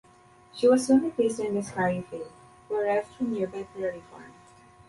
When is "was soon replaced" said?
0.67-1.37